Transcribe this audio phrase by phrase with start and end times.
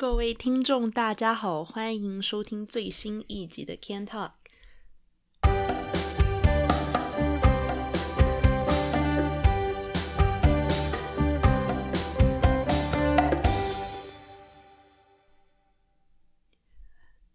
[0.00, 4.30] 各位听众，大家好，欢迎收听最新一集的 Can Talk。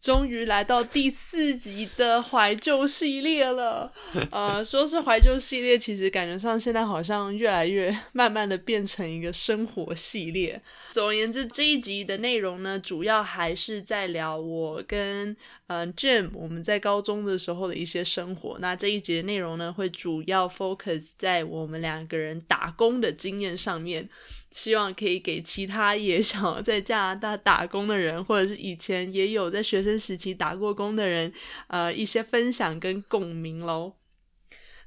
[0.05, 3.91] 终于来到第四集的怀旧系列了。
[4.29, 10.61] 呃，说是怀旧系列，其实感觉上现在好像越来越慢慢的变成一个生活系列。
[10.91, 15.35] 总而言之，这一集的内容呢，主要还是在聊我跟
[15.67, 18.57] 嗯 Jim 我们在高中的时候的一些生活。
[18.59, 24.07] 那这一节内容呢，会主要 focus 在我们两个人打工的经验上面。
[24.51, 31.33] 希望可以给其他也 想要在加拿大打工的人，或者是以前也有在学生时期打过工的人，
[31.67, 33.93] 呃，一些分享跟共鸣喽。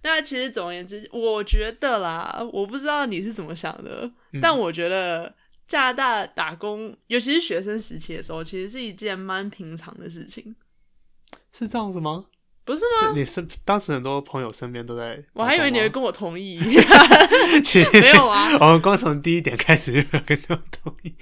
[0.03, 5.35] 那其实总而言之，我觉得啦，我不知道你是怎么想的，但我觉得
[5.67, 10.57] 加拿大打工，尤其是学生时期的时候，其实是一件蛮平常的事情。
[11.59, 12.25] 是这样子吗？
[12.65, 13.13] 不是吗？
[13.15, 16.59] 你是当时很多朋友身边都在，我还以为你会跟我同意，
[17.95, 18.53] 没有啊。
[18.61, 21.13] 我们光从第一点开始就没有跟他们同意。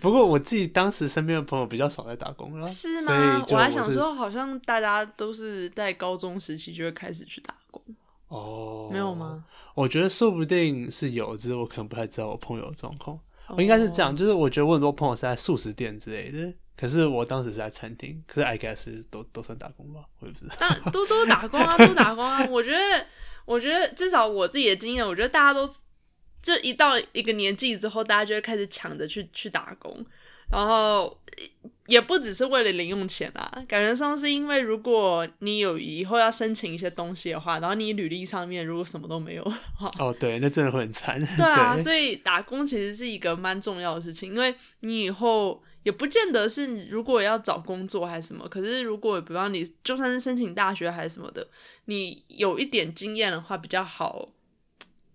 [0.00, 3.44] 不过我自己当时身边的朋友比较少在打工了，是吗？
[3.50, 7.82] 我还想说，好像大家都是在高中时期就会开始去打工
[8.28, 9.44] 哦，没有吗？
[9.74, 13.18] 我觉得说不定是有，只是我可能不太知道我朋友的状况。
[13.48, 16.54] 我应该是这样，就是我觉得我很多朋友是在素食店之类的。
[16.82, 20.56] 可是我当时是在餐厅，可是 I guess 都都算打工吧，我也不知道。
[20.58, 22.44] 但都都打工啊，都打工啊。
[22.46, 23.06] 我觉得，
[23.44, 25.64] 我觉得至少我自己的经验，我觉得大家都
[26.42, 30.04] 就一到一个年纪之后，大家就会开始抢着去去打工，
[30.50, 31.16] 然后
[31.86, 39.52] 也不只是为了零用钱啊，感觉上是因为如果你有以后要申请一些东西的话，然后你履历上面如果什么都没有，
[40.00, 41.24] 哦，对，那真的会很惨。
[41.36, 45.62] 对啊，所以打工其实是一个蛮重要的事情，因为你以后。
[45.82, 51.46] 也不见得是如果要找工作还是什么，可是如果比方你就算是申请大学还是什么的，
[51.86, 54.28] 你有一点经验的话比较好，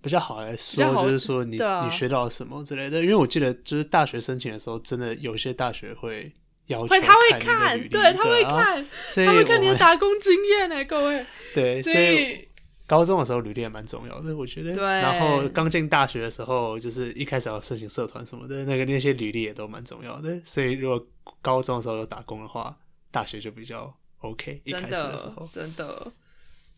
[0.02, 3.02] 比较好来说，就是说你你学到什么之类的。
[3.02, 6.32] 因为我记得就是大学申请的时候，真的有些大学会
[6.68, 8.86] 要求他会看，对他会看，
[9.26, 11.26] 他会看你的打工经验呢，各位。
[11.54, 12.47] 对，所以。
[12.88, 14.74] 高中的时候履历也蛮重要的，我觉得。
[14.74, 14.82] 对。
[14.82, 20.40] 然后刚进大学的时候，就是一开始要申请社团什么的，那个那些履历也都蛮重要的。
[20.46, 21.06] 所以如果
[21.42, 22.78] 高中的时候有打工的话，
[23.12, 24.62] 大学就比较 OK。
[24.64, 26.10] 一开始的时候，真的。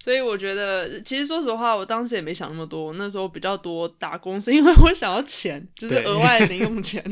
[0.03, 2.91] 所以我觉得，其实说实话，我当时也没想那么多。
[2.93, 7.03] 那时候比较多打工，是因为我想要钱，就是额外的零用钱。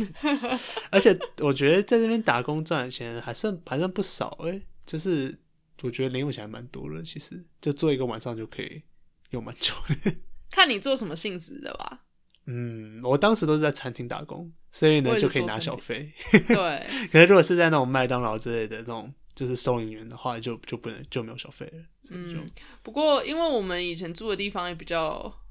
[0.90, 5.38] 而且我觉得在这边打工赚的钱还算还算不少哎，就是。
[5.84, 8.82] 我觉得零用钱还蛮多的，其实就做一个晚上就可以
[9.30, 10.16] 用蛮久的。
[10.50, 12.06] 看你做什么性质的吧。
[12.46, 16.12] 嗯，我当时都是在餐厅打工，所以呢就可以拿小费。
[16.48, 17.08] 对。
[17.12, 21.84] 可是如果是在那种麦当劳之类的那种，就是收银员的话，就就不能就没有小费了。
[22.10, 22.46] 嗯。
[22.82, 25.42] 不过，因为我们以前住的地方也比较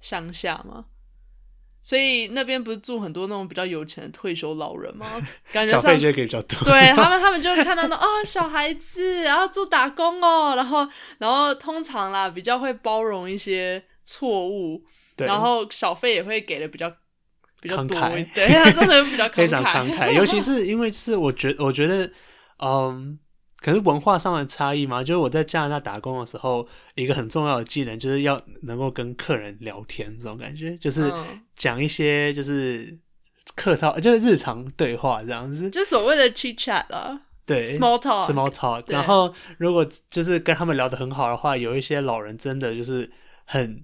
[0.00, 0.86] 乡下嘛。
[1.84, 5.06] 所以那边不是住很多那种比较有钱的退休老人吗？
[5.52, 6.58] 感觉小费就给比较多。
[6.64, 14.82] 对他们，他们就会看到那哦小孩子，然后做打工哦，然后然后通常啦比较会包容一些错误，
[15.18, 16.90] 然后小费也会给的比较
[17.60, 18.00] 比较多，
[18.34, 22.10] 对，他真的比较 非常慷慨，尤其 是因为是我觉我觉得
[22.58, 23.18] 嗯。
[23.64, 31.10] 可是文化上的差异嘛，就是我在加拿大打工的时候，一个很重要的技能就是要能够跟客人聊天，这种感觉就是
[31.56, 32.98] 讲一些就是
[33.56, 38.84] 客套，就是日常对话这样子，就所谓的 chit chat 啊，对，small talk，small talk。
[38.88, 43.10] 然后如果就是跟他们聊得很好的话，有一些老人真的就是
[43.46, 43.82] 很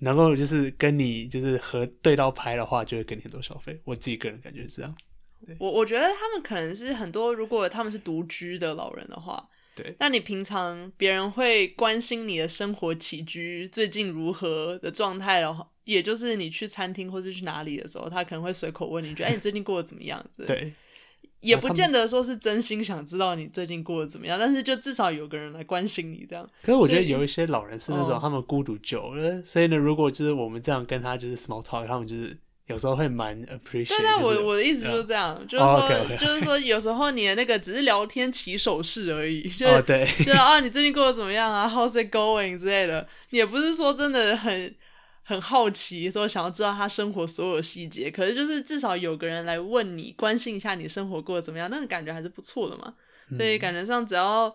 [0.00, 3.80] 能够就是跟你就是和对到拍的话，就会给你很多消费。
[3.84, 4.92] 我自己个人感觉是这样。
[5.58, 20.24] 我我觉得他们可能是很多，如果他们是独居的老人的话，对，那你平常别人会关心你的生活起居最近如何的状态的话，也就是你去餐厅或是去哪里的时候，他可能会随口问你，觉得哎，你最近过得怎么样？
[20.36, 20.72] 对，
[21.40, 26.48] 也不见得说是真心想知道你最近过得怎么样，但是就至少有个人来关心你这样。
[26.62, 32.38] 可是我觉得有一些老人是那种他们孤独久了，所以呢，如果就是我们这样跟他就是 small talk，他们就是。
[32.66, 33.88] 有时候会蛮 appreciate。
[33.88, 44.74] 对，但我我的意思就是这样，就是说，就是说，有时候你的那个只是聊天起手势而已， 就是对，就是啊，你最近过得怎么样啊？How's it going 之类的，也不是说真的很
[45.24, 52.94] 很好奇，说想要知道他生活所有细节，可是就是至少有个人来问你，关心一下你生活过得怎么样，那个感觉还是不错的嘛。
[53.36, 54.54] 所以感觉上，只要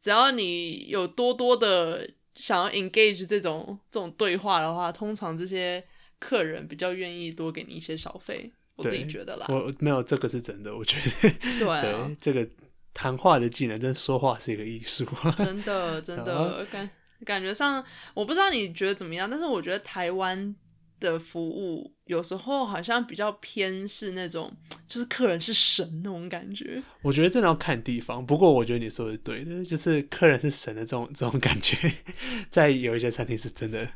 [0.00, 5.82] 只要你有多多的想要 engage 这种这种对话的话，通常这些。
[6.20, 9.46] 客人比较愿意多给你一些小费，我自己觉得啦。
[9.48, 12.48] 我没有这个是真的，我觉得 对啊对，这个
[12.94, 15.04] 谈话的技能，真的说话是一个艺术。
[15.36, 16.88] 真的真啊的感
[17.24, 17.84] 感觉上，
[18.14, 20.54] 我不知道你觉得怎么样，但是我觉得台湾
[20.98, 24.52] 的服务有时候好像比较偏是那种，
[24.86, 26.82] 就是客人是神那种感觉。
[27.02, 31.90] 我觉得真的要看地方，不过我觉得你说的是对的，就是客人是神的这种这种感觉，
[32.50, 33.88] 在有一些餐厅是真的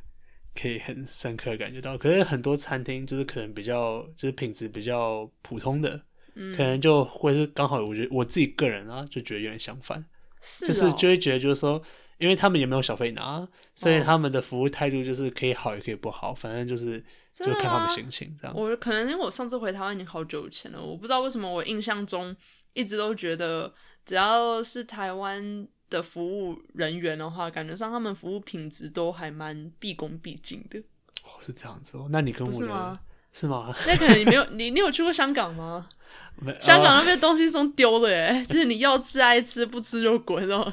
[0.55, 6.01] 可以很深刻地感觉到，可是很多餐厅就是可能比较就是品质比较普通的，
[6.35, 6.57] 嗯。
[6.57, 10.05] 可，能就会是刚好，我觉得我自己个人啊就觉得有点相反，
[10.41, 10.95] 是就是哦。
[10.97, 11.83] 就会觉得就是说，
[12.19, 17.03] 因为他们也没有小费拿，所以哦他们的服务态度就是可以好也可以不好，反正就是
[17.33, 18.57] 就看他们心情这样。
[18.57, 22.35] 我可能因为我上次回台湾已经好久以前了，我不知道为什么我印象中
[22.73, 23.73] 一直都觉得
[24.05, 30.79] 只要是台湾的服务人员的话，感觉上他们服务品质都还蛮毕恭毕敬的，
[31.23, 33.01] 哦，是这样子哦，那你跟我吗？
[33.33, 33.75] 是吗？
[33.87, 35.89] 那可能你没有你你有去过香港吗？
[36.41, 40.73] 没香港呃那边东西是用丢的哎，就是你要吃爱吃，不吃就滚那种。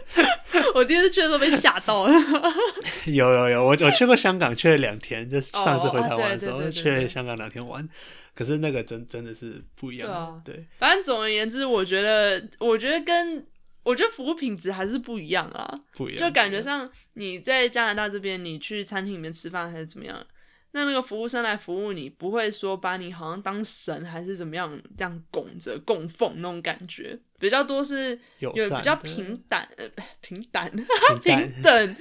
[0.74, 2.12] 我第一次去的时候被吓到了。
[3.06, 7.86] 有有有，我我去过香港，去了两天，就是上次回台湾的时候、去了香港两天玩，
[8.34, 13.44] 可是那个真真的是不一样，对啊对反正总而言之，我觉得，我觉得跟
[13.84, 15.80] 我觉得服务品质还是不一样啊。
[15.94, 20.26] 不一样，就感觉上你在加拿大这边，你去餐厅里面吃饭还是怎么样，
[20.72, 29.88] 那那个服务生来服务你，不会说把你好像当神还是怎么样这样拱着供奉那种感觉，比较多是有比较平等呃
[30.20, 30.84] 平淡平
[31.22, 31.96] 平等，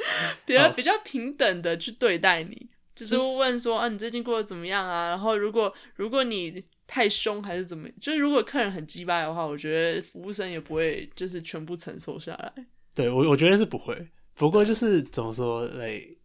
[0.46, 5.10] 比较哦比较平等的去对待你，就是会问说啊你最近过得怎么样啊？
[5.10, 12.54] 然后如果如果你太凶还是怎么，就是如果客人很鸡巴的话，我觉得服务生也不会就是全部承受下来。
[12.94, 16.18] 对我我觉得是不会，不过就是怎么说嘞，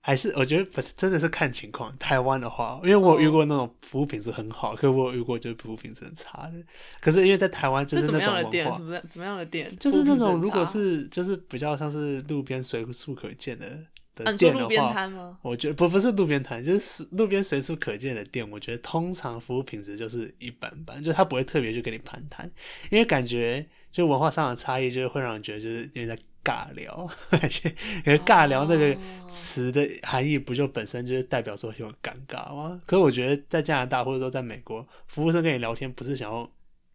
[0.00, 1.96] 还是我觉得不真的是看情况。
[1.96, 6.62] 台湾的话，因为我有遇哦过那种服务品质很好，可是我有遇过就是服务品质很差的。
[7.00, 8.64] 可是因为在台湾就是那种样的店？
[8.66, 9.74] 文化怎，么样怎么样的店？
[9.78, 13.78] 就是那种如果是就是比较像是路边随处可见的啊，
[14.14, 15.38] 的店的话，摊吗？
[15.42, 18.48] 我觉得不不是路边摊，就是路边随处可见的店。
[18.50, 22.50] 我觉得通常服务品质就是一般般，就他不会特别去跟你攀谈，
[22.90, 27.08] 因为感觉就文化上的差异，就是会让人觉得就是有点在尬聊，
[27.40, 27.74] 而且
[28.18, 28.98] 尬聊这个哦
[29.28, 32.80] 词的含义不就本身就是代表说有点尴尬吗？
[32.84, 36.50] 可是我觉得在加拿大或者说在美国，服务生跟你聊天不是想要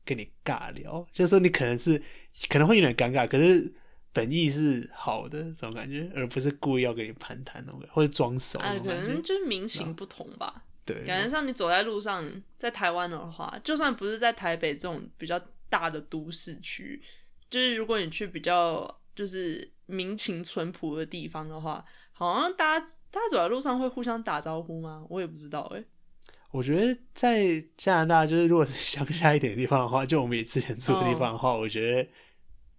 [0.05, 1.99] 跟你尬聊，就是说你可能是
[2.47, 3.73] 可能会有点尴尬，可是。
[4.17, 8.91] 本意是好的这种感觉，而不是故意要跟你攀谈那种感觉，或者装熟哎啊，可。
[8.91, 10.63] 能就是民情不同吧。
[10.83, 12.27] 对，感觉上你走在路上，
[12.57, 16.99] 在台湾的话，就算不是在台北这种比较大的都市区，
[17.47, 25.05] 就是如果你去比较就是民情淳朴的地方的话，好像大家大家走在路上会互相打招呼吗？
[25.09, 25.83] 我也不知道哎、
[26.49, 32.09] 我觉得在加拿大，就是如果是乡下一点的地方的话，就我们也之前住的地方的话，我觉得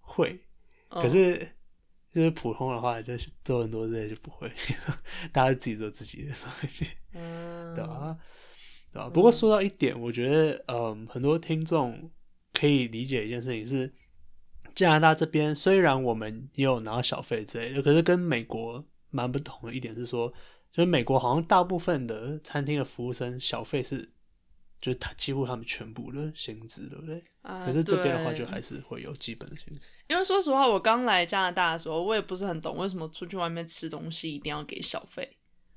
[0.01, 0.41] 会。
[0.91, 1.49] 嗯可是
[2.11, 4.51] 就是普通的话，就是做很多这些就不会，
[5.33, 8.17] 大家自己做自己的东西，嗯，对吧？
[8.93, 9.11] 对吧？
[9.11, 12.11] 不过说到一点，我觉得嗯，很多听众
[12.55, 13.93] 可以理解一件事情是，
[14.75, 20.33] 加拿大这边虽然我们也有拿到小费之类的，可是跟美国蛮不同的一点是说，
[20.73, 24.11] 就是美国好像大部分的餐厅的服务生小费是，
[24.81, 27.23] 就是他几乎他们全部的薪资，对不对？
[27.43, 29.89] 啊可是这边的话，就还是会有基本的薪资。
[30.09, 35.37] 因为说实话，我刚来加拿大的时候，我也不是很懂为什么出去外面吃东西一定要给小费。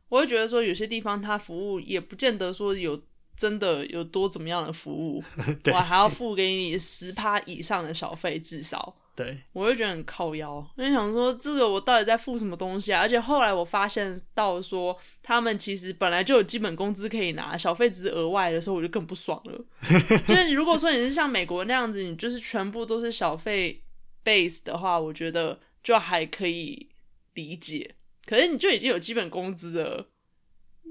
[0.10, 3.02] 我会觉得说，有些地方它服务也不见得说有
[3.36, 5.24] 真的有多怎么样的服务，
[5.64, 10.56] 对我还要付给你十趴以上的小费，至少对，我就觉得很靠腰。
[10.76, 13.02] 我就想说，这个我到底在付什么东西啊？
[13.02, 19.66] 而且后来我发现到说，他们其实本来就有基本工资可以拿，小费只是额外的时候，我就更不爽了。
[20.26, 23.84] 就是如果说你是像美国那样子，你就是全部都是小费
[24.24, 26.90] base 的话，我觉得就还可以
[27.34, 27.96] 理解。
[28.26, 30.08] 可是你就已经有基本工资了，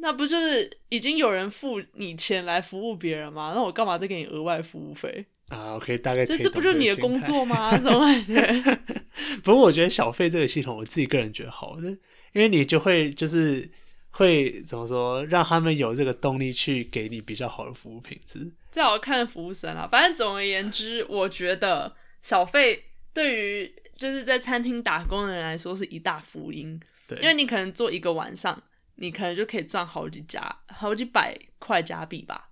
[0.02, 3.52] 那不就是已经有人付你钱来服务别人吗？
[3.54, 5.24] 那我干嘛再给你额外服务费？
[5.50, 7.76] 啊，OK，大概这这不就是你的工作吗？
[7.76, 8.78] 这种感觉。
[9.44, 11.88] 不过我觉得小费这个系统，我自己个人觉得好的，
[12.32, 13.68] 因为你就会就是
[14.10, 18.50] 会怎么说，让他们有这个动力去给你比较好的服务品质。
[18.70, 19.88] 这要看服务生啊。
[19.90, 28.62] 反正总而言之，我觉得小费对于就是在餐厅打工的人来说是一大福音，对，因为你可能做一个晚上，
[28.94, 32.49] 你可能就可以赚好几家好几百块加币吧。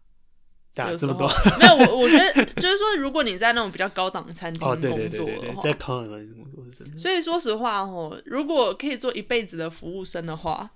[0.90, 6.96] 有这么多没有我，我觉得就是说，如果你在那种比较高档的餐 厅哦，工作的话，对对，在康人的工作是真的。
[6.96, 10.70] 所以说实话哦，如果可以做一辈子的服务生的话，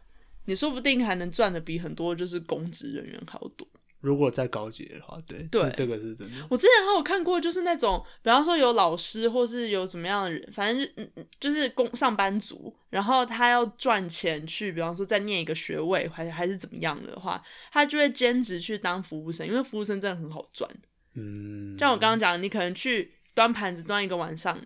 [0.47, 3.66] 你说不定还能赚的比很多就是公职人员好多。
[4.02, 6.35] 如果再高级的话，对，对这这个是真的。
[6.50, 17.40] 我之前还有看过，就是那种，比方说有老师，或是有什么样的人，反正就是工上班族，然后他要赚钱去，比方说再念一个学位，还还是怎么样的话，
[17.71, 20.68] 他就会兼职去当服务生，因为服务生真的很好赚。
[21.14, 24.59] 嗯，像我刚刚讲，你可能去端盘子端一个晚上，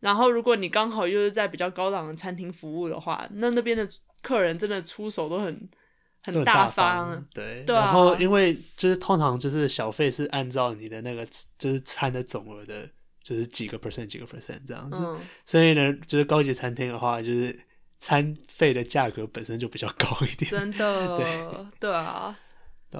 [0.00, 3.88] 然后如果你刚好又是在比较高档的餐厅服务的话，那那边的
[4.22, 5.68] 客人真的出手都很
[6.22, 7.24] 很很大方。
[7.32, 11.26] 对，对啊然后因为就是通常就是小费是按照你的那个
[11.58, 12.88] 就是餐的总额的，
[13.22, 17.58] 就是几个 percent 几个 percent 这样子，嗯，所以呢，就是高级餐厅的话，就是
[17.98, 22.38] 餐费的价格本身就比较高一点，真的，对 啊。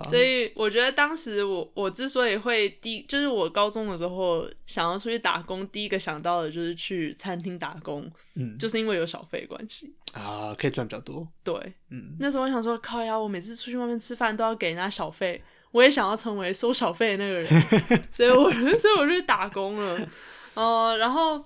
[0.08, 9.94] 所以我觉得当时我我之所以会第，就是我高中的时候想要出去打工，第一个想到的就是去餐厅打工，嗯，就是因为有小费关系。
[10.12, 11.54] 啊，可以赚比较多，对，
[11.90, 17.46] 嗯，那时候我想说，靠呀，我每次出去外面吃饭都要给人家小费，我也想要成为收小费的那个人，
[18.12, 20.08] 所以我 所以我就去打工了。
[20.54, 21.42] 呃，然后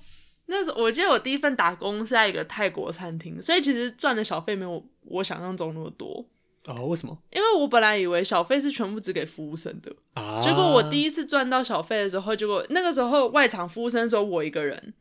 [0.46, 6.24] 那时候我记得我第一份打工是在一个泰国餐厅，所以其实赚的小费没有我想象中那么多。
[6.66, 7.16] 哦，为什么？
[7.30, 10.40] 因为我本来以为小费是全部只给服务生的，啊？
[10.42, 14.94] 结果我第一次赚到小费的时候，结果那个时候外场服务生只有我一个人，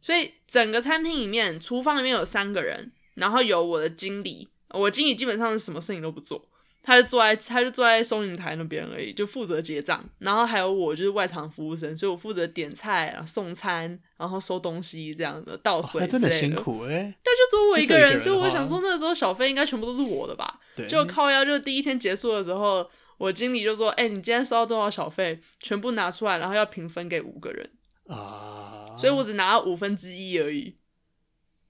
[0.00, 6.46] 所以整个餐厅里面，厨房里面有三个人，然后有我的经理，我经理基本上是什么事情都不做，
[6.86, 16.54] 他就坐在他就坐在收银台那边而已，就负责结账，然后还有我就是外场服务生，所以我负责点菜、然后送餐，然后收东西这样的倒水那真的辛。
[16.54, 20.60] 苦哎，但就只有我一个人，所以我想说，那个时候小费应该全部都是我的吧？
[20.76, 22.88] 对，就靠腰，就第一天结束的时候，
[23.18, 25.40] 我经理就说：“哎、你今天收到多少小费？
[25.58, 27.68] 全部拿出来，然后要平分给五个人。
[28.06, 30.76] 啊，所以我只拿了五分之一而已。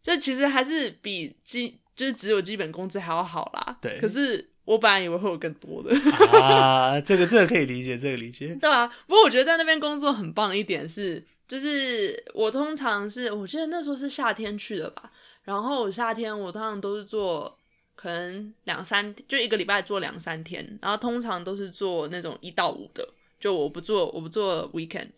[0.03, 3.79] 这其实还是比基就是只有基本工资还要好啦。
[3.81, 5.91] 对可是我本来以为会有更多的，
[6.39, 8.87] 啊，这个这个可以理解，这个理解，对啊。
[9.07, 15.11] 不过我觉得在那边工作很棒的一点是，就是我通常是我记得那时候是夏天去的吧，
[15.45, 17.57] 然后我夏天我通常都是做。
[17.99, 23.09] 可能两三就一个礼拜做两三天，然后通常都是做那种一到五的，
[23.41, 25.09] 就我不做我不做 weekend，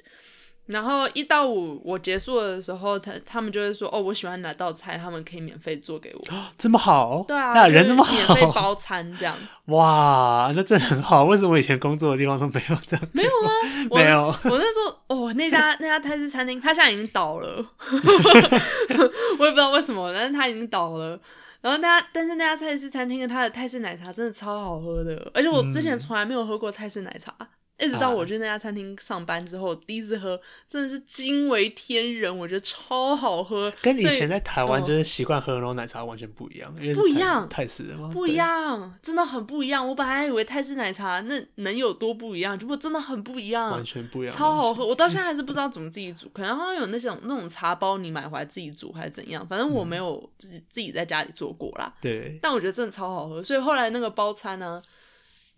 [0.68, 6.22] 然后一到五我结束的时候，他他们就会说哦，我喜欢哪道菜，他们可以免费做给我。
[6.56, 9.34] 这么好，对啊，人这么好免费，包餐这样，
[9.66, 11.24] 哇，那真的很好。
[11.24, 13.08] 为什么我以前工作的地方都没有这样？
[13.12, 13.50] 没有吗？
[13.90, 17.64] 我没有我那时候哦，那家那家泰式餐厅，他现在已经倒了，
[19.38, 21.18] 我也不知道为什么，但是他已经倒了。
[21.60, 27.34] 然后那家，但是那家泰式餐厅的它的泰式奶茶真的超好喝的，而且我之前嗯从来没有喝过泰式奶茶，
[27.78, 33.70] 一直到我去那家餐厅上班之后，第一次喝真的是惊为天人，我觉得超好喝。
[33.82, 38.08] 跟以前在台湾嗯就是习惯喝的那种奶茶完全不一样，不一样泰式的吗？
[38.10, 38.38] 不一。
[38.38, 39.86] 样，真的很不一样。
[39.86, 44.86] 我本来以为泰式奶茶那能有多不一样，结果真的很不一样，完全不一样，超好喝。
[44.86, 51.92] 我到现在还是不知道怎么自己煮，可能好像有那种那种茶包，你买回来自己煮还是怎样，反正我没有自己自己在家里做过啦。
[52.00, 54.80] 对，但我觉得真的超好喝，所以后来那个包餐呢、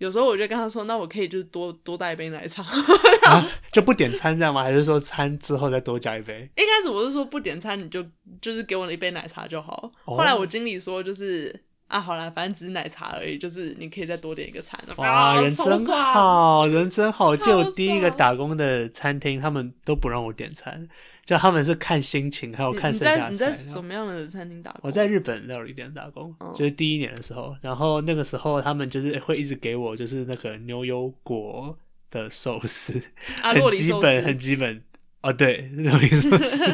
[0.01, 2.63] 有时候我就跟他说，那我可以就是多多带一杯奶茶。
[3.29, 4.63] 啊，就不点餐这样吗？
[4.63, 6.51] 还是说餐之后再多加一杯？
[6.57, 8.05] 一开始我是说不点餐，你就
[8.41, 9.93] 就是给我一杯奶茶就好。
[10.07, 11.65] 哦后来我经理说就是。
[11.91, 14.79] 啊，好啦，反正只是奶茶而已，就是你可以再多点一个餐。
[14.95, 17.37] 哇，啊人真好，人真好。
[17.37, 20.87] 就第一个打工的餐厅，他们都不让我点餐，
[21.31, 23.31] 就他们是看心情，还有看剩下菜。
[23.31, 23.37] 你。
[23.37, 24.81] 在什么样的餐厅打工？
[24.83, 31.79] 我在日本料理店打工，哦就是第一年的时候，然后那个时候他们就是会一直给我就是那个牛油果
[32.11, 33.01] 的寿司，
[33.43, 34.83] 啊，很基本，很基本。
[35.23, 36.65] 哦，对， 洛里寿司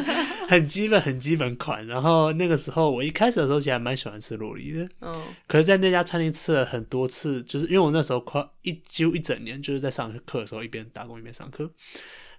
[0.47, 1.85] 很基本， 很基本款。
[1.85, 5.13] 然后那个时候我一开始的时候其实还蛮喜欢吃洛梨的，嗯
[5.47, 11.69] 可是在那家餐厅吃了很多次，就是因为我那时候快一几乎一整年就是在上课的时候一边打工一边上课，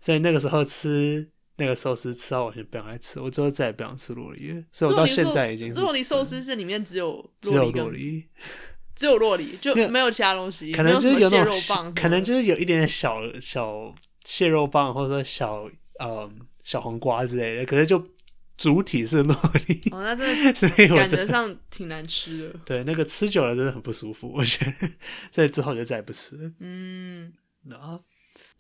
[0.01, 8.25] 所以那个时候吃那个寿司吃到完全不想再吃，我之后再也不想吃洛里了，所以我到现在已经是洛里寿司是里面只有只有洛里，
[8.95, 16.31] 只有洛里，就没有其他东西，可能就是有那种肉棒可能就是有一点点小小蟹肉棒或者说小呃
[16.63, 18.03] 小黄瓜之类的，可是就
[18.57, 19.35] 主体是洛
[19.67, 22.59] 里，哦，那真的 所以感觉上挺难吃的。
[22.65, 24.89] 对那个吃久了真的很不舒服，我觉得，
[25.31, 26.51] 所以之后就再也不吃了。
[26.61, 27.33] 嗯，
[27.71, 28.01] 啊，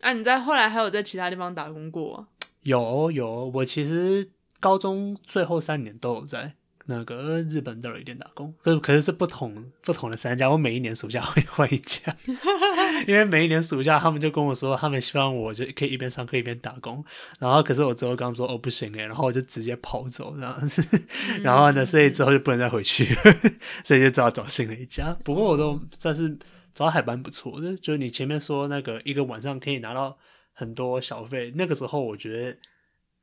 [0.00, 2.28] 啊，你在后来还有在其他地方打工过吗？
[2.68, 6.52] 有有，我其实高中最后三年都有在
[6.84, 12.14] 那个日本料理店打工，可是可是是不同不同的三家，我每一年暑假会换一家，
[13.08, 17.02] 因为每一年暑假他们就跟我说，他们希望我就可以一边上课一边打工，
[17.38, 20.82] 然后可是我之后跟他们说哦不行诶，然后我就直接跑走这样子，
[21.42, 23.14] 然后呢，所以之后就不能再回去，
[23.84, 25.16] 所以就只好找新的一家。
[25.24, 26.38] 不过我都算是
[26.74, 27.74] 找还蛮不错的。
[27.76, 30.16] 就是你前面说那个一个晚上可以拿到
[30.58, 32.58] 很多小费，那个时候我觉得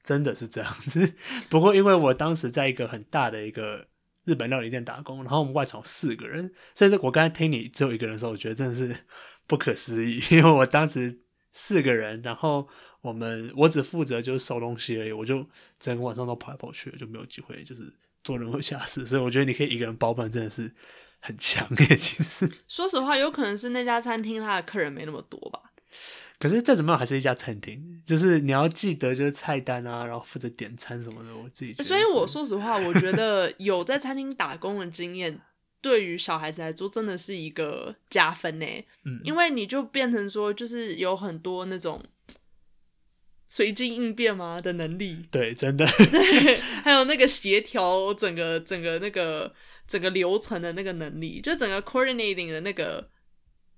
[0.01, 1.15] 真的是这样子。
[1.51, 3.85] 不过因为我当时在一个很大的一个
[4.23, 8.95] 日本料理店打工，然后我们外场四个人，所以我刚才听你只有一个人的时候，我觉得真的是
[9.47, 11.19] 不可思议， 因为我当时
[11.51, 12.69] 四个人，然后
[13.01, 15.45] 我们我只负责就是收东西而已，我就
[15.77, 20.71] 整个晚上都跑来跑去，就没有机会就是做任何其他事，所以我觉得你可以一个人包办真的是
[21.19, 22.49] 很强烈，其实。
[22.69, 25.73] 说实话，有可能是那家餐厅它的客人没那么多吧。
[26.45, 31.73] 可是再怎么样还是一家餐厅，就是你要记得就是菜单啊，然后负责点餐什么的，我自己。
[31.81, 35.41] 所以我说实话，我觉得有在餐厅打工的经验，
[35.81, 38.65] 对于小孩子来说真的是一个加分呢。
[39.05, 41.99] 嗯，因为你就变成说，就是有很多那种
[43.47, 49.51] 随机应变嘛的能力，对，真的，对，还有那个协调整个整个那个
[49.87, 53.09] 整个流程的那个能力，就整个 coordinating 的那个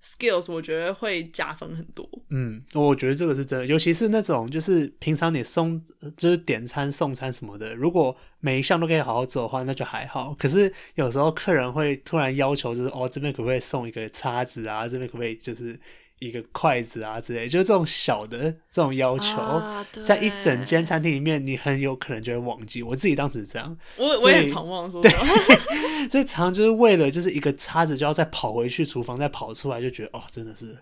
[0.02, 2.08] skills，我觉得会加分很多。
[2.30, 5.82] 嗯，我觉得这个是真的，尤其是那种就是平常你送
[6.16, 10.34] 就是点餐送餐什么的，如果每一项都可以好好做的话，那就还好。
[10.38, 15.78] 可是有时候客人会突然要求，就是哦这边可不可以送一个叉子啊，这边可不可以就是
[16.20, 18.38] 一个筷子啊之类，就是这种小的
[18.70, 22.82] 这种要求，啊在一整间餐厅里面，你很有可能就会忘记。
[22.82, 25.10] 我自己当时是这样，我我也常忘，说对。
[26.10, 30.76] 所以常常就是为了就是一个叉子就要再跑回去厨房，再跑出来，就觉得哦真的是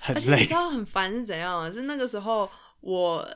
[0.00, 0.50] 很累而且你知。
[0.50, 1.70] 道很烦是怎样啊？
[1.70, 2.50] 是那个时候
[2.80, 3.28] 我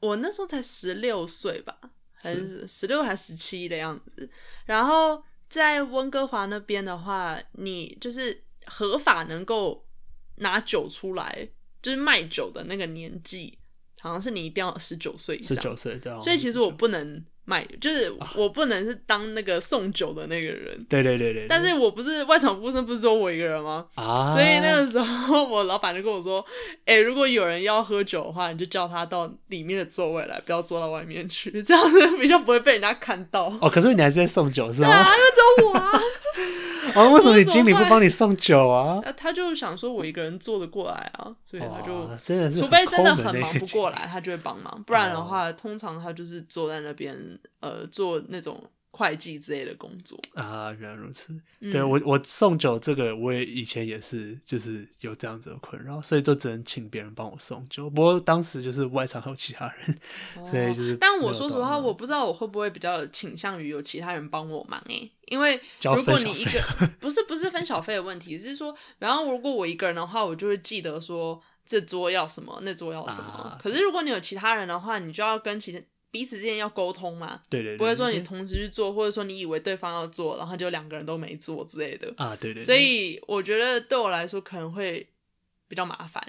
[0.00, 1.76] 我那时候才十六岁吧，
[2.14, 4.30] 还是十六还十七的样子。
[4.66, 9.84] 然后在温哥华那边的话，你就是合法能够
[10.36, 11.48] 拿酒出来，
[11.82, 13.58] 就是卖酒的那个年纪，
[14.00, 15.64] 好像是你一定要十九岁以十上。
[15.64, 20.82] 九岁对啊，所以其实我不能卖，就是啊我不能是当那个送酒的那个人。
[20.88, 23.86] 对对对对，但是我不是外场服务生，不是只有我一个人吗？
[23.96, 26.42] 啊，所以那个时候，我老板就跟我说
[26.86, 33.54] ：“哎、如果有人要喝酒的话，你就叫他到里面的座位来，不要坐到外面去，这样子比较不会被人家看到。
[33.60, 35.10] 哦，可是你还是在送酒是对啊，吗？
[35.14, 36.00] 因为只有我啊。
[36.94, 39.00] 哦， 为什么你经理不帮你送酒啊？
[39.04, 44.82] 那他就想说我一个人做得过来啊，所以他就真的是除非真的很忙不过来，他就会帮忙。
[44.86, 47.16] 不然的话，通常他就是坐在那边
[47.60, 48.62] 呃做那种
[48.96, 50.16] 会计之类的工作。
[50.34, 51.32] 啊，原来如此。
[51.60, 57.90] 嗯对我，我送酒这个，我也以前也是，就是有这样子的困扰，所以就只能请别人帮我送酒。
[57.90, 59.98] 不过当时就是外场还有其他人，
[60.50, 66.62] 所以就是哦但我说实话，我不知道我会不会比较倾向于有其他人帮我忙诶、因为 如果你一个
[67.00, 73.30] 不是不是分小费的问题，是说，然后如果我一个人的话，我就会记得说这桌要什么，那桌要什么。
[73.30, 75.80] 啊可是如果你有其他人的话，你就要跟其他
[76.14, 82.14] 彼此之间要沟通嘛，对对对，不会说你同时去做，或者说你以为对方要做，然后就两个人都没做之类的。
[82.16, 85.04] 啊，对对，对所以我觉得对我来说可能会
[85.66, 86.22] 比较麻烦。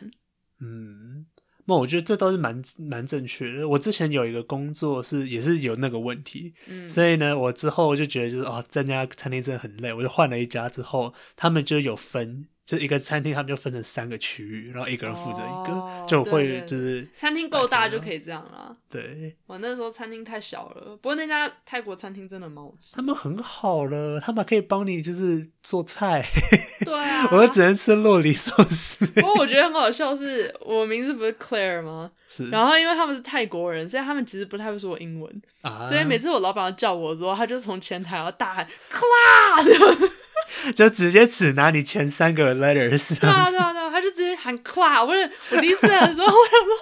[0.59, 1.27] 嗯，
[1.65, 3.69] 那我觉得这都是蛮蛮正确的。
[3.69, 17.99] 我之前有一个工作是也是有那个问题，嗯，所以呢，我之后就觉得就是哦，这家餐厅真的很累，我就换了一家之后，他们就有分，就一个餐厅他们就分成三个区域，然后一个人负责一个，哦就会就是餐厅够大就。
[18.06, 18.75] 可以这样啦。
[18.88, 22.95] 对，我那时候餐厅太小了，不过那家泰国餐厅真的蛮好吃。
[22.95, 26.23] 他们很好了，他们可以帮你就是做菜，
[26.86, 29.04] 对啊， 我就只能吃洛里寿司。
[29.08, 32.12] 不过我觉得很好笑是，我名字不是 Claire 吗？
[32.30, 40.12] 是，然后因为他们是泰国人，所以他们其实不太会说英文，啊，所以每次我老板要叫我的时候，他就从前台要大喊 “Cla”，
[40.75, 45.03] 就直接只拿你前三个 letters，对啊对啊对啊，他就直接喊 “Cla”。
[45.03, 45.13] 我
[45.51, 46.73] 我第一次的时候，我想说，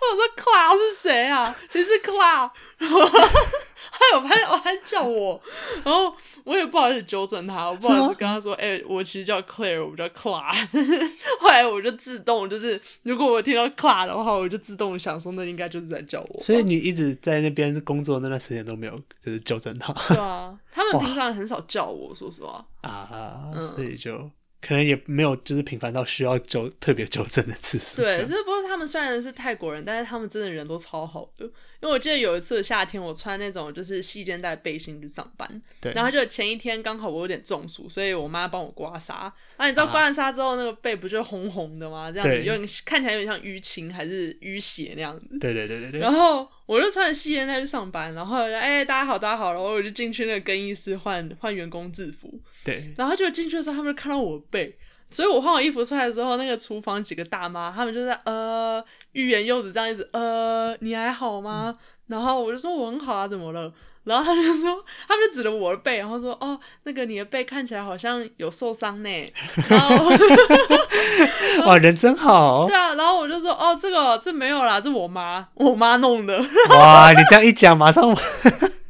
[0.00, 1.54] 我想说 “Cla” 是谁啊？
[1.72, 2.50] 谁是 Cla？
[4.14, 5.40] 有发现，哦，他叫我，
[5.84, 10.52] 然后我也不好意思纠正他，我不好意思跟他说，哎、我其实叫 Claire，我不叫 Cla。
[11.40, 16.40] 后来我就自动就是，如果我听到 Cla 的话，我就自动想说，那应该就是在叫我。
[16.42, 22.64] 所以你一直在那边工作那段时间都没有就是纠正他对啊，他们平常很少叫我，说实话。
[22.82, 24.16] 啊，嗯所以就
[24.60, 28.02] 可能也没有就是频繁到需要纠特别纠正的次数。
[28.02, 31.48] 对，只是不过他们虽然是泰国人，但是他们真的人都超好的。
[31.80, 35.48] 因为我记得有一次夏天，我穿那种就是细肩带背心去上班，
[35.80, 39.30] 对，然后就前一天刚好我有点中暑，所以我妈帮我刮痧。
[39.58, 42.10] 那你知道啊刮完痧之后，那个背不就红红的吗？
[42.10, 45.38] 这样子对有点看起来有点像淤青还是淤血那样子。
[45.38, 54.76] 对对对对对，然后我就穿着细肩带去上班，然后哎、大家好，大家好，然后我就进去那个更衣室换换员工制服，对然后就进去的时候，他们就看到我背，
[55.10, 61.74] 所以我换完衣服出来的时候，那个厨房几个大妈，他们就在呃欲言又止这样一直呃你还好吗？
[62.08, 63.72] 然后我就说我很好啊，怎么了？
[64.04, 69.08] 然后他就说，他们就指着我的背，然后说：“哦，那个你的背看起来好像有受伤呢。
[69.68, 70.10] ”然后，
[71.68, 72.74] 哇，人真好对。
[72.74, 76.42] 啊，然后我就说：“哦，这个这没有啦，这我妈我妈弄的。
[76.70, 78.16] 哇，你这样一讲，马上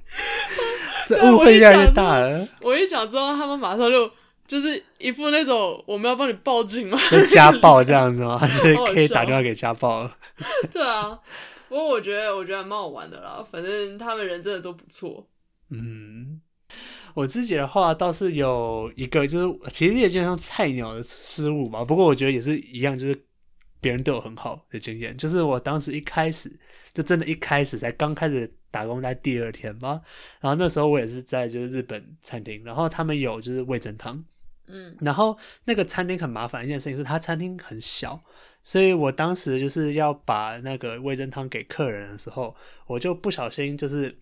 [1.08, 4.08] 这误会越来越大了，”我一讲之后，他们马上就
[4.48, 6.98] 就是一副那种我们要帮你报警吗？
[7.08, 8.40] 就家暴这样子吗？
[8.64, 10.10] 就可以打笑电话给家暴。
[10.72, 11.20] 对啊，
[11.68, 15.28] 不过我觉得我觉得还蛮好玩的啦，反正他们人真的都不错。
[15.70, 16.40] 嗯，
[17.12, 23.24] 我自己的话倒是有一个，就是其实也就像菜鸟的失误嘛，不过我觉得也是一样，就是
[23.82, 26.50] 别人对我很好的经验，就是我当时一开始
[26.94, 30.00] 就真的一开始才刚开始打工在第二天吧，
[30.40, 34.24] 然后那时候我也是在就是日本餐厅，然后他们有就是味噌汤，
[34.68, 38.20] 嗯然后那个餐厅很麻烦一件事情是，它餐厅很小，
[38.62, 42.54] 所以我当时就是要把那个味噌汤给客人的时候，
[42.86, 44.18] 我就不小心就是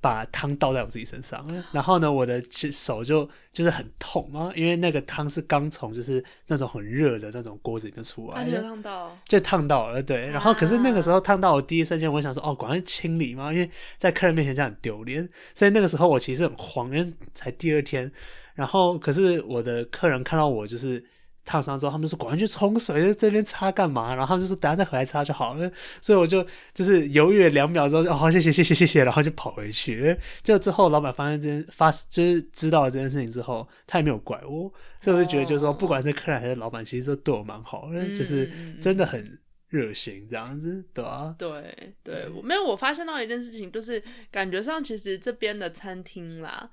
[0.00, 8.62] 把汤倒在我自己身上，然后呢，我的手就就是很痛嘛，因为那个汤是刚从就是那种很热的那种锅子里面出来的。
[8.62, 9.18] 烫到？
[9.26, 10.28] 就烫到了，对。
[10.28, 15.28] 然后可是那个时候烫到我第一瞬间，我想说，哦，赶快清理嘛，因为在客人面前这样很丢脸。
[15.54, 18.12] 所以那个时候我其实很慌，因为才第二天。
[18.56, 21.04] 然后可是我的客人看到我就是
[21.44, 24.16] 烫伤之后，他们就说赶快去冲水，就这边擦干嘛？
[24.16, 25.70] 然后他们就说等下再回来擦就好了。
[26.00, 30.18] 所以我就就是犹豫了两秒之后就，哦，好，谢谢谢谢谢谢，然后就跑回去。
[30.42, 39.38] 就之后老板发现这件发就是知道了这件事情之后，他也没有怪我，所以我就觉得就是说，哦不管是客人还是老板，其实都对我蛮好的，就是真的很
[39.68, 46.70] 热心这样子，对啊，对对，我没有，我发现到一件事情，就是感觉上其实这边的餐厅啦，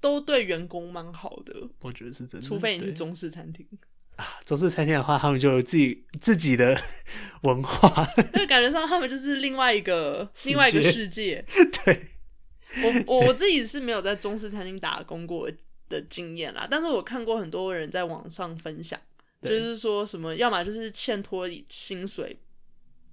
[0.00, 2.46] 都对员工蛮好的，我觉得是真的。
[2.46, 3.66] 除非你去中式餐厅，
[4.16, 6.78] 啊，中式餐厅的话，他们就有自己自己的
[7.42, 11.44] 文化， 就感觉上他们就是另外一个另外一个世界。
[11.84, 12.10] 对，
[12.82, 15.50] 我我我自己是没有在中式餐厅打工过
[15.88, 19.00] 的经验啦，但是我看过很多人在网上分享，
[19.42, 22.38] 就是说什么，要么就是欠拖薪水，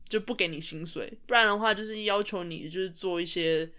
[0.08, 3.72] 就不给你薪水，不然的话就是要求你就是做一些。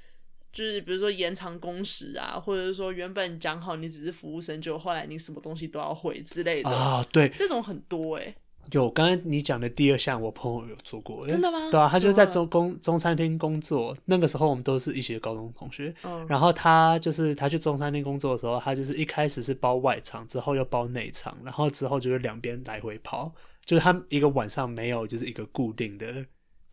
[0.54, 8.34] 就是比如说延长工时啊，或者是说原本讲好你只是服务生，就后来你什么东西都要会之类的，啊，对，这种很多哎、
[8.70, 23.30] 有刚刚你讲的第二项，我朋友有做过，真的吗对啊，他就在中工中餐厅工作，那个时候我们都是一起的高中同学，嗯，然后他就是他去中餐厅工作的时候，他就是一开始是包外场，之后又包内场，然后之后就是两边来回跑，
[23.64, 26.24] 就是他一个晚上没有就是一个固定的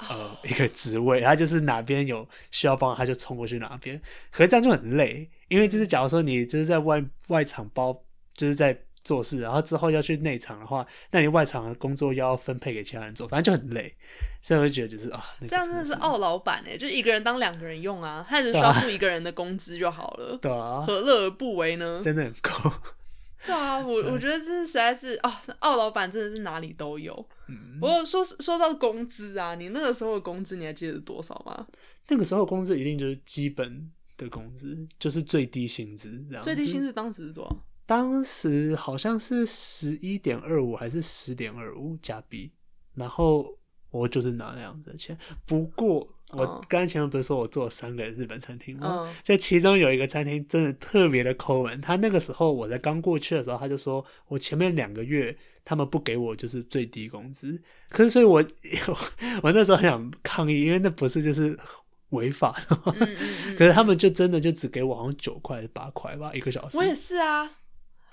[0.10, 4.02] 呃一个职位，他就是哪边有需要帮，他就冲过去哪边。
[4.32, 8.04] 可是这样就很累，因为就是假如说你就是在外外场包，
[8.36, 13.94] 就是在做事，然后之后要去内场的话，那你外场的工作要分配给其他人做，反正就很累。
[14.42, 22.02] 所以我就觉得就是啊，那个这样真的是是傲老板哎、就一个人当两个人用啊，他只需要付一个人的工资就好了，对啊，何乐而不为呢？
[22.04, 22.72] 真的很够。
[23.46, 27.14] 对啊，我我觉得这实在是啊，傲老板真的是哪里都有。
[27.48, 31.66] 嗯不过说说到工资啊，你那个时候的工资你还记得多少吗？
[32.08, 36.24] 那个时候工资一定就是基本的工资，就是最低薪资。
[36.44, 37.56] 最低薪资当时是多少？
[37.88, 42.52] 当时好像是十一点二五还是十点二五加币，
[42.94, 43.58] 然后
[43.92, 45.18] 我就是拿那样子的钱。
[45.46, 49.06] 不过我嗯刚才前面不是说我做了三个日本餐厅吗？
[49.08, 58.44] 嗯就其中有一个餐厅真的特别的抠门，他那个时候我在刚过去的时候，他就说我前面两个月他们不给我就是最低工资，可是所以我
[59.44, 61.58] 我那时候很想抗议，因为那不是就是
[62.12, 62.82] 违法的？
[62.86, 63.56] 嗯嗯嗯。
[63.60, 66.78] 可是他们就真的就只给我好像九块还是八块吧，一个小时。
[66.78, 67.50] 我也是啊，哦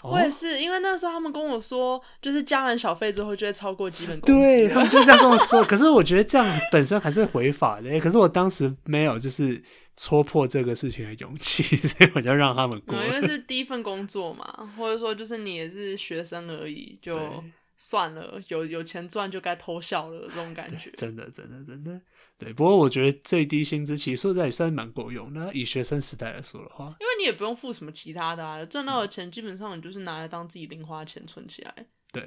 [0.03, 4.41] 我也是，因为那时候他们跟我说，就是加完小费之后就会超过基本工资。
[4.41, 8.01] 对他们就这样跟我说，可是我觉得这样本身还是违法的。
[8.01, 9.63] 可是我当时没有就是
[9.97, 13.29] 戳破这个事情的勇气， 所以我就让他们过嗯，因为。
[13.29, 17.45] 是第一份工作嘛，或者说就是你也是学生而已，就
[17.77, 20.91] 算了，有有钱赚就该偷笑了这种感觉。
[20.97, 22.01] 真的，真的，真的，
[22.39, 22.53] 对。
[22.53, 31.75] 不过我觉得最低薪资其实说实在也算蛮够用的，以学生时代来说的话，因为你也不用付什么其他的啊，赚到的钱基本上你就是拿来当自己零花钱存起来。
[32.13, 32.27] 对，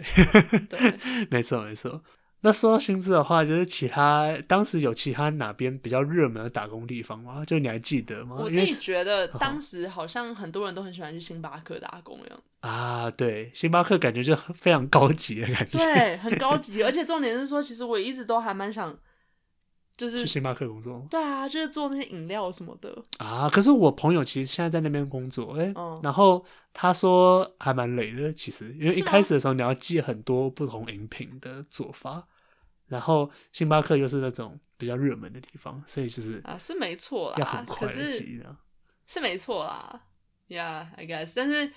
[0.70, 0.80] 对，
[1.32, 2.04] 没错，没错。
[2.44, 7.46] 那说到薪资的话，就是其他当时有其他哪边比较热门的打工地方吗？
[7.46, 8.36] 就你还记得吗？
[8.40, 15.78] 我自己觉得好 当时好像很多人都很喜欢去星巴克打工一样，啊，对，星巴克感觉就非常高级的感觉。
[15.78, 18.98] 对，很高级，而且重点是说，其实我一直都还蛮想，
[19.98, 23.04] 就是去星巴克工作对啊，就是做那些饮料什么的。
[23.20, 32.28] 啊，可是我朋友其实现在在那边工作，哎、嗯然后他说还蛮累的，其实因为一开始的时候你要记很多不同饮品的做法，
[32.88, 38.56] 然后星巴克又是那种比较热门的地方，所以就是啊，是没错啦要很，快可的是骑的。
[39.08, 40.02] 是没错啦
[40.48, 41.72] ，Yeah，I guess，但是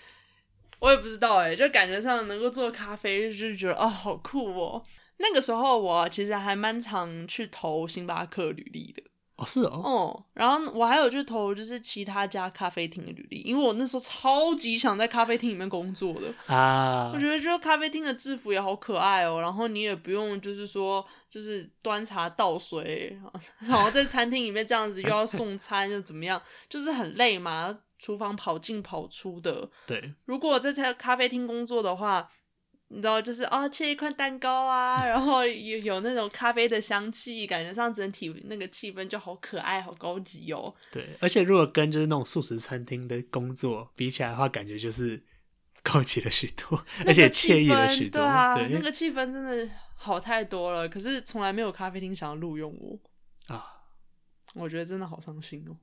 [0.78, 4.84] 我也不知道哎、就感觉上能够做咖啡，就是觉得哦，好酷哦。
[5.18, 9.02] 那个时候我其实还蛮常去投星巴克履历的，
[9.36, 23.16] 哦，是哦，哦，然后我还有去投就是其他家咖啡厅的履历，因为我那时候超级想在咖啡厅里面工作的，啊我，觉得就咖啡厅的制服也好可爱哦，然后你也不用就是说就是端茶倒水，
[23.60, 29.68] 然后在餐厅里面这样子又要送餐又怎么样，就是很累嘛，厨房跑进跑出的。
[29.86, 32.28] 对，如果在咖咖啡厅工作的话，
[32.88, 40.72] 你知道就是啊、切一块蛋糕啊，然后有有那种咖啡的香气，感觉上整体那个气氛就好可爱、好高级哦。
[40.92, 45.20] 对，而且如果跟就是那种素食餐厅的工作比起来的话，感觉就是
[45.82, 48.20] 高级了许多，而且惬意了许多。
[48.20, 50.88] 对啊，对那个气氛真的好太多了。
[50.88, 52.98] 可是从来没有咖啡厅想要录用我，
[53.52, 53.64] 啊，
[54.54, 55.76] 我觉得真的好伤心哦。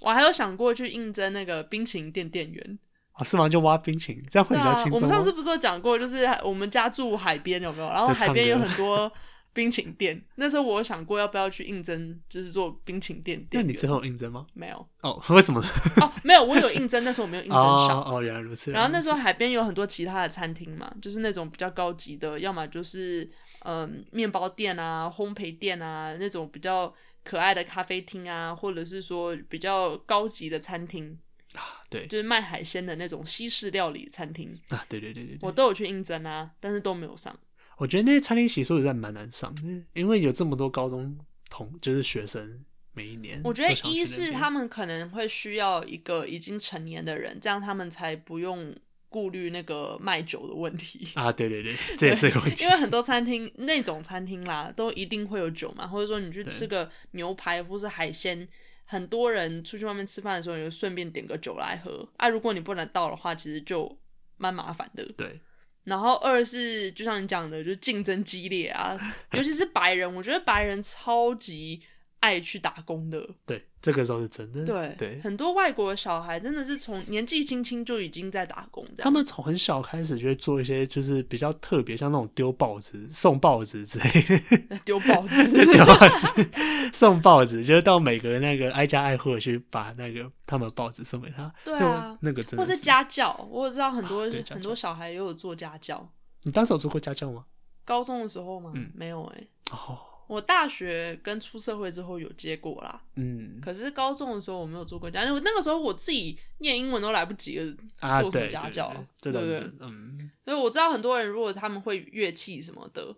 [0.00, 2.78] 我还有想过去应征那个冰淇淋店店员，
[3.20, 3.48] 哦，是吗？
[3.48, 4.96] 就挖冰淇淋，这样会比较轻，松吗。
[4.96, 7.88] 我们上次不是有讲过，就是我们家住海边有没有？
[7.88, 9.10] 然后海边有很多
[9.52, 10.20] 冰淇淋店。
[10.36, 13.62] 那时候我有想过要不要去应征，就是做冰淇淋店那。
[13.62, 14.46] 你最后有应征吗？
[14.54, 15.60] 没有哦， 为什么？
[16.00, 18.02] 哦，没有，我有应征，但是我没有应征上。
[18.02, 18.70] 哦哦，原来如此。
[18.70, 23.28] 然后那时候候海边有很多其他的餐厅嘛，就是那种比较高级的，要么就是
[23.64, 31.18] 嗯面包店啊、烘焙店啊那种比较可爱的咖啡厅啊，或者是说比较高级的餐厅，
[31.54, 37.36] 啊，对就是卖海鲜的那种西式料理餐厅，啊，对对对对对，我都有去应征啊，但是都没有上。
[37.76, 39.62] 我觉得那些餐厅其实说实在蛮难上的，
[39.94, 48.74] 因为有这么多高中同就是学生，每一年我觉得一是他们可能会需要一个已经成年的人，这样他们才不用
[49.08, 51.08] 顾虑那个卖酒的问题。
[51.16, 52.70] 啊，对对对， 这也是个问题因。
[52.70, 58.46] 为很多餐厅那种餐厅啦，都一定会有酒嘛，或者说你去吃个牛排或是海鲜，
[58.90, 62.28] 很多人出去外面吃饭的时候，你就顺便点个酒来喝啊。
[62.28, 63.96] 如果你不能到的话，其实就
[64.36, 65.06] 蛮麻烦的。
[65.16, 65.38] 对，
[65.84, 68.98] 然后二是就像你讲的，就竞争激烈啊，
[69.30, 71.80] 尤其是白人，我觉得白人超级
[72.20, 73.28] 爱去打工的。
[73.44, 74.64] 对，这个时候是真的。
[74.64, 85.64] 对对，很多外国的小孩真的是从年纪轻轻就已经在打工，这样他们从很小开始就会做一些就是比较特别，像那种丢报纸、送报纸之类的， 丢报纸。
[85.66, 91.52] 丢报纸、送报纸，就是到每个那个挨家挨户去把那个他们的报纸送给他。
[91.64, 92.82] 对啊那个真或是的是。
[92.82, 96.06] 家教，我有知道很多、很多小孩也有做家教。
[96.42, 97.44] 你当时有做过家教吗？
[97.84, 98.72] 高中的时候吗？
[98.74, 99.98] 嗯没有哎、哦，
[100.30, 113.12] 我大学跟出社会之后有接过啦，嗯，可是高中的时候我没有做过家教，那个时候我自己念英文都来不及了，啊，做什么家教对对不对嗯，所以我知道很多人如果他们会乐器什么的，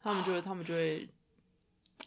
[0.00, 1.08] 他们就会他们就会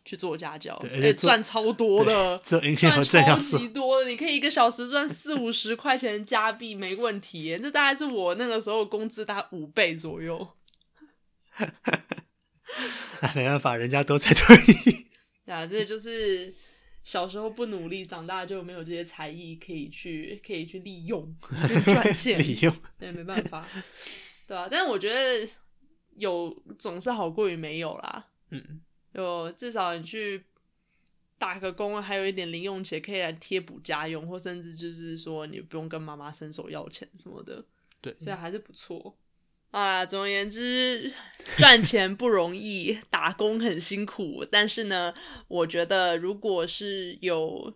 [0.05, 2.38] 去做家教，而赚超多的。
[2.39, 10.47] 赚超说级，多的，你可以一个小时赚四五十块钱加币没问题耶，这大概是我那个时候工资大概五倍左右。
[13.21, 14.57] 哎没办法，人家都在对。
[15.45, 16.53] 对啊，这就是
[17.03, 21.33] 小时候不努力，长大就没有这些才艺可以去可以去利用
[21.67, 22.75] 去赚钱，利用。
[22.99, 23.65] 对，没办法，
[24.47, 25.49] 对啊，但是我觉得
[26.17, 28.81] 有总是好过于没有啦，嗯，
[29.13, 30.43] 就至少你去
[31.37, 37.63] 打个工，还有一点零用钱可以来贴补家用，或甚至就是说你不用跟妈妈伸手要钱什么的，
[38.01, 39.17] 对，所以还是不错。
[39.71, 41.12] 啊，总而言之，
[41.58, 44.43] 赚钱不容易，打工很辛苦。
[44.49, 45.13] 但是呢，
[45.47, 47.71] 我觉得如果是有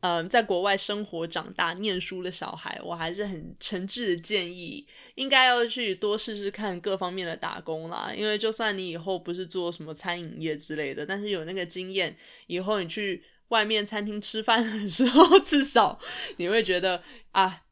[0.00, 8.12] 嗯在国外生活、长大、念书的小孩，我还是很诚挚的建议，应该要去多试试看各方面的打工啦。
[8.14, 12.14] 因为就算你以后不是做什么餐饮业之类的，但是有那个经验，
[12.48, 15.98] 以后你去外面餐厅吃饭的时候， 至少
[16.36, 17.62] 你会觉得啊。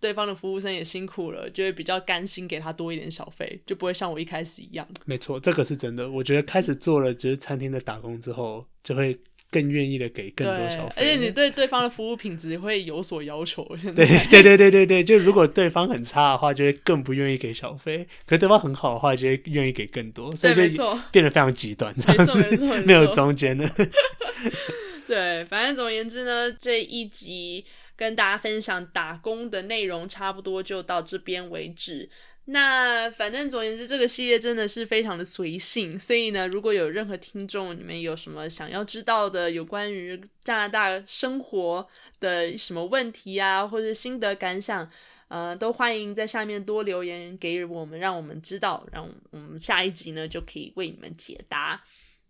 [0.00, 4.86] 对方的服务生也辛苦了，就会比较甘心给他多一点小费，就不会像我一开始一样。
[5.04, 6.10] 没错，这个是真的。
[6.10, 9.18] 我觉得开始做了就是餐厅的打工之后，就会
[9.50, 10.94] 更愿意的给更多小，费。
[10.96, 13.64] 而且你对对方的服务品质会有所要求。
[13.94, 23.70] 对对对对对对，就如果对方很差的话，就会更不愿意给小费；可是对方很好的话，就会愿意给更多，所以就对没错变得非常极端，没错没错 没没有中间的。
[25.06, 27.64] 对，反正总而言之呢，这一集
[27.96, 32.08] 跟大家分享打工的内容，差不多就到这边为止。
[32.48, 41.84] 那反正总而言之，这个系列真的是非常的随性，所以呢，如果有任何听众，你们有什么想要知道的有关于加拿大生活
[42.20, 44.88] 的什么问题啊，或者心得感想，
[45.26, 51.82] 呃，都欢迎在下面多留言给我们，让我们知道，让我们下一集呢就可以为你们解答。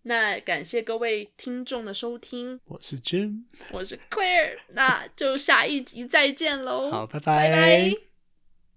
[0.08, 3.42] 那感谢各位听众的收听，我是 Jim，
[3.72, 6.92] 我是 Claire，那就下一集再见喽。
[6.92, 7.50] 好，拜拜。
[7.50, 7.92] 拜